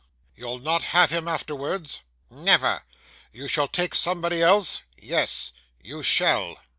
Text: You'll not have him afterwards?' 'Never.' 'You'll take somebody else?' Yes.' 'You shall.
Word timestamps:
You'll 0.35 0.57
not 0.57 0.83
have 0.97 1.11
him 1.11 1.27
afterwards?' 1.27 1.99
'Never.' 2.31 2.81
'You'll 3.31 3.67
take 3.67 3.93
somebody 3.93 4.41
else?' 4.41 4.81
Yes.' 4.97 5.51
'You 5.79 6.01
shall. 6.01 6.57